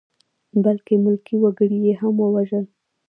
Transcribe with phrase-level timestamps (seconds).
[0.63, 2.65] بلکې ملکي وګړي یې هم ووژل.